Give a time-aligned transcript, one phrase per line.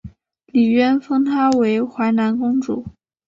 [0.47, 2.83] 李渊封她为淮南公主。